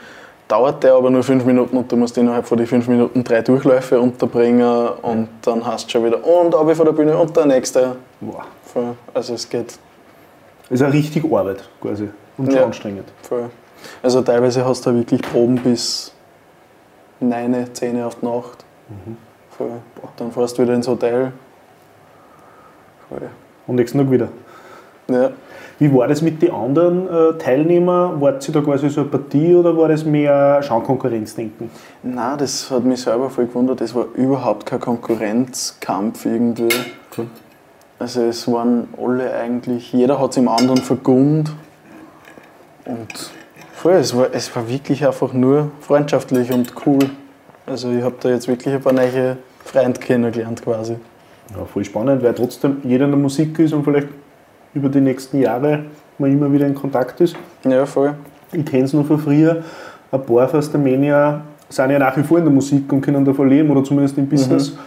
dauert 0.47 0.83
der 0.83 0.93
aber 0.93 1.09
nur 1.09 1.23
5 1.23 1.43
Minuten 1.45 1.75
und 1.77 1.91
du 1.91 1.97
musst 1.97 2.17
innerhalb 2.17 2.45
von 2.47 2.57
den 2.57 2.67
5 2.67 2.87
Minuten 2.87 3.23
drei 3.23 3.41
Durchläufe 3.41 3.99
unterbringen 3.99 4.87
und 5.01 5.27
dann 5.41 5.65
hast 5.65 5.87
du 5.87 5.91
schon 5.91 6.05
wieder 6.05 6.23
und 6.25 6.55
aber 6.55 6.75
von 6.75 6.85
der 6.85 6.93
Bühne 6.93 7.17
und 7.17 7.35
der 7.35 7.45
nächste. 7.45 7.95
Voll. 8.63 8.95
Also 9.13 9.33
es 9.33 9.49
geht 9.49 9.77
Ist 10.69 10.81
eine 10.81 10.93
richtig 10.93 11.25
Arbeit 11.25 11.67
quasi 11.81 12.09
und 12.37 12.45
schon 12.47 12.55
Ja. 12.55 12.65
anstrengend. 12.65 13.05
voll. 13.23 13.49
Also 14.01 14.21
teilweise 14.21 14.65
hast 14.65 14.85
du 14.85 14.91
da 14.91 14.95
wirklich 14.97 15.21
Proben 15.21 15.57
bis 15.57 16.11
9, 17.19 17.67
10 17.73 18.01
auf 18.03 18.15
die 18.15 18.25
Nacht. 18.25 18.65
Voll. 19.57 19.71
Dann 20.17 20.31
fährst 20.31 20.57
du 20.57 20.63
wieder 20.63 20.73
ins 20.73 20.87
Hotel. 20.87 21.31
Voll. 23.09 23.29
Und 23.67 23.75
nächsten 23.75 23.97
Tag 23.97 24.11
wieder. 24.11 24.29
Ja. 25.07 25.31
Wie 25.77 25.93
war 25.93 26.07
das 26.07 26.21
mit 26.21 26.41
den 26.41 26.51
anderen 26.51 27.07
äh, 27.07 27.37
Teilnehmern? 27.37 28.21
War 28.21 28.39
sie 28.39 28.51
da 28.53 28.61
quasi 28.61 28.89
so 28.89 29.01
eine 29.01 29.09
Partie 29.09 29.55
oder 29.55 29.75
war 29.75 29.89
das 29.89 30.05
mehr 30.05 30.63
Schaukonkurrenzdenken? 30.63 31.69
Na, 32.01 32.37
das 32.37 32.71
hat 32.71 32.85
mich 32.85 33.01
selber 33.01 33.29
voll 33.29 33.47
gewundert. 33.47 33.81
Es 33.81 33.93
war 33.93 34.05
überhaupt 34.13 34.65
kein 34.65 34.79
Konkurrenzkampf 34.79 36.25
irgendwie. 36.25 36.69
Cool. 37.17 37.27
Also 37.99 38.21
es 38.23 38.49
waren 38.49 38.87
alle 39.01 39.33
eigentlich, 39.33 39.91
jeder 39.91 40.19
hat 40.19 40.31
es 40.31 40.37
im 40.37 40.47
anderen 40.47 40.77
vergummt. 40.77 41.51
Und 42.85 43.31
voll, 43.73 43.93
es 43.93 44.15
war, 44.15 44.27
es 44.31 44.55
war 44.55 44.69
wirklich 44.69 45.05
einfach 45.05 45.33
nur 45.33 45.71
freundschaftlich 45.81 46.51
und 46.51 46.73
cool. 46.85 47.09
Also 47.65 47.91
ich 47.91 48.03
habe 48.03 48.15
da 48.19 48.29
jetzt 48.29 48.47
wirklich 48.47 48.73
ein 48.73 48.81
paar 48.81 48.93
neue 48.93 49.37
Freunde 49.63 49.99
kennengelernt 49.99 50.61
quasi. 50.61 50.97
Ja, 51.55 51.65
voll 51.65 51.83
spannend, 51.83 52.23
weil 52.23 52.33
trotzdem 52.33 52.77
jeder 52.83 53.05
in 53.05 53.11
der 53.11 53.19
Musik 53.19 53.57
ist 53.59 53.73
und 53.73 53.83
vielleicht 53.83 54.07
über 54.73 54.89
die 54.89 55.01
nächsten 55.01 55.39
Jahre 55.39 55.85
man 56.17 56.31
immer 56.31 56.51
wieder 56.51 56.67
in 56.67 56.75
Kontakt 56.75 57.19
ist. 57.21 57.35
Ja, 57.63 57.85
voll. 57.85 58.15
Ich 58.51 58.65
kenne 58.65 58.83
es 58.83 58.93
noch 58.93 59.05
von 59.05 59.19
früher. 59.19 59.63
Ein 60.11 60.23
paar 60.23 60.53
aus 60.53 60.71
der 60.71 60.79
Mania 60.79 61.41
sind 61.69 61.89
ja 61.89 61.99
nach 61.99 62.15
wie 62.15 62.23
vor 62.23 62.37
in 62.37 62.45
der 62.45 62.53
Musik 62.53 62.91
und 62.91 63.01
können 63.01 63.25
davon 63.25 63.49
leben 63.49 63.69
oder 63.69 63.83
zumindest 63.83 64.17
im 64.17 64.27
Business. 64.27 64.77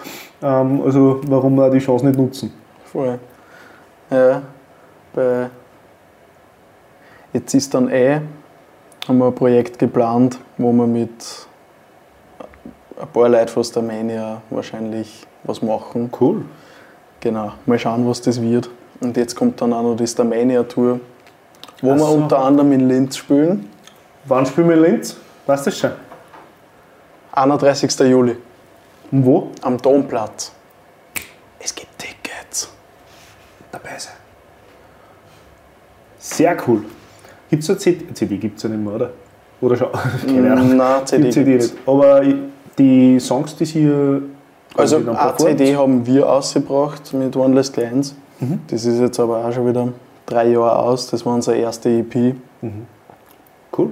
Ähm, 0.43 0.81
also 0.85 1.21
warum 1.27 1.59
auch 1.61 1.71
die 1.71 1.79
Chance 1.79 2.07
nicht 2.07 2.19
nutzen? 2.19 2.53
Voll. 2.85 3.19
Ja, 4.11 4.43
bei 5.13 5.51
jetzt 7.33 7.53
ist 7.55 7.75
dann 7.75 7.91
eh, 7.91 8.21
haben 9.07 9.19
wir 9.19 9.27
ein 9.27 9.35
Projekt 9.35 9.79
geplant, 9.79 10.39
wo 10.57 10.73
wir 10.73 10.87
mit 10.87 11.48
ein 13.01 13.09
paar 13.09 13.29
Leuten 13.29 13.49
von 13.49 13.63
der 13.75 13.83
Mania 13.83 14.43
wahrscheinlich 14.51 15.27
was 15.45 15.63
machen. 15.63 16.11
Cool. 16.21 16.45
Genau, 17.21 17.53
mal 17.67 17.79
schauen, 17.79 18.09
was 18.09 18.21
das 18.21 18.41
wird. 18.41 18.71
Und 19.01 19.17
jetzt 19.17 19.35
kommt 19.37 19.61
dann 19.61 19.73
auch 19.73 19.83
noch 19.83 19.97
die 19.97 20.07
Starmania-Tour, 20.07 21.01
wo 21.83 21.91
Ach 21.93 21.97
wir 21.97 21.99
so. 21.99 22.13
unter 22.13 22.39
anderem 22.39 22.73
in 22.73 22.89
Linz 22.89 23.17
spielen. 23.17 23.69
Wann 24.25 24.47
spielen 24.47 24.69
wir 24.69 24.77
in 24.77 24.83
Linz? 24.83 25.17
Weißt 25.47 25.67
du 25.67 25.71
das 25.71 25.79
schon? 25.79 25.91
31. 27.33 27.99
Juli 28.01 28.37
Und 29.13 29.25
wo? 29.25 29.49
am 29.63 29.79
Domplatz. 29.79 30.53
Es 31.61 31.75
gibt 31.75 31.97
Tickets. 31.99 32.69
Dabei 33.71 33.97
sein. 33.99 34.15
Sehr 36.19 36.57
cool. 36.67 36.85
Gibt 37.49 37.63
es 37.63 37.71
eine 37.71 37.79
CD? 37.79 38.13
CD 38.13 38.37
gibt 38.37 38.57
es 38.59 38.65
ja 38.65 38.69
nicht 38.69 38.85
mehr, 38.85 38.95
oder? 38.95 39.11
Oder 39.61 39.77
schon? 39.77 39.89
Keine 40.27 40.53
Ahnung. 40.53 40.77
Nein, 40.77 41.07
CD 41.07 41.23
Gibt's 41.23 41.35
CD 41.35 41.55
nicht. 41.57 41.75
Aber 41.87 42.23
die 42.79 43.19
Songs, 43.21 43.57
die 43.57 43.65
sie 43.65 43.81
hier 43.81 44.23
Also 44.77 44.99
dann 45.01 45.09
eine 45.17 45.19
performt- 45.19 45.59
CD 45.59 45.77
haben 45.77 46.07
wir 46.07 46.29
ausgebracht 46.31 47.13
mit 47.13 47.37
One 47.37 47.55
Less 47.55 47.73
Clients. 47.73 48.15
Mhm. 48.41 48.61
Das 48.69 48.85
ist 48.85 49.01
jetzt 49.01 49.19
aber 49.19 49.45
auch 49.45 49.53
schon 49.53 49.67
wieder 49.67 49.89
drei 50.27 50.49
Jahre 50.51 50.79
aus. 50.79 51.09
Das 51.11 51.25
war 51.27 51.35
unsere 51.35 51.57
erste 51.57 51.89
EP. 51.91 52.35
Cool. 53.77 53.91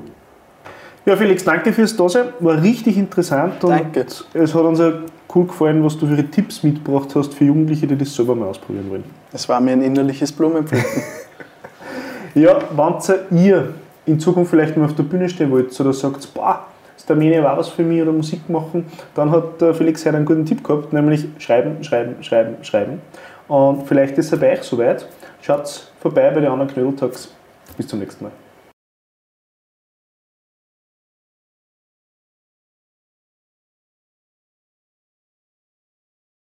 Ja, 1.05 1.17
Felix, 1.17 1.45
danke 1.45 1.73
fürs 1.73 1.97
Dasein. 1.97 2.27
War 2.41 2.61
richtig 2.61 2.97
interessant 2.97 3.63
und 3.63 3.71
Danke. 3.71 4.07
es 4.35 4.55
hat 4.55 4.63
uns 4.63 4.81
auch 4.81 4.93
cool 5.35 5.47
gefallen, 5.47 5.85
was 5.85 5.97
du 5.97 6.07
für 6.07 6.31
Tipps 6.31 6.63
mitgebracht 6.65 7.15
hast 7.15 7.33
für 7.35 7.45
Jugendliche, 7.45 7.87
die 7.87 7.97
das 7.97 8.13
selber 8.15 8.35
mal 8.35 8.49
ausprobieren 8.49 8.91
wollen. 8.91 9.05
Es 9.33 9.49
war 9.49 9.61
mir 9.61 9.73
ein 9.73 9.83
innerliches 9.83 10.33
Blumenpflücken. 10.33 11.03
Ja, 12.35 12.59
wenn 12.77 13.39
ihr 13.39 13.73
in 14.05 14.21
Zukunft 14.21 14.51
vielleicht 14.51 14.77
mal 14.77 14.85
auf 14.85 14.95
der 14.95 15.05
Bühne 15.05 15.27
stehen 15.29 15.51
wollt 15.51 15.79
oder 15.81 15.93
sagt, 15.95 16.35
boah, 16.35 16.67
ist 16.97 17.09
der 17.09 17.17
Mene 17.17 17.43
war 17.43 17.57
was 17.57 17.69
für 17.69 17.83
mich 17.83 18.03
oder 18.03 18.13
Musik 18.13 18.49
machen, 18.49 18.87
dann 19.15 19.31
hat 19.31 19.61
der 19.61 19.75
Felix 19.75 20.05
heute 20.05 20.17
einen 20.17 20.27
guten 20.27 20.47
Tipp 20.47 20.65
gehabt, 20.65 20.93
nämlich 20.93 21.27
schreiben, 21.39 21.83
schreiben, 21.85 22.23
schreiben, 22.23 22.57
schreiben. 22.63 23.01
Und 23.49 23.87
vielleicht 23.87 24.19
ist 24.19 24.33
er 24.33 24.39
bei 24.39 24.53
euch 24.53 24.63
soweit. 24.63 25.07
Schaut 25.43 25.93
vorbei 26.01 26.31
bei 26.31 26.41
den 26.41 26.51
anderen 26.51 26.73
Knödeltags. 26.73 27.33
Bis 27.77 27.87
zum 27.87 28.01
nächsten 28.01 28.25
Mal. 28.25 28.33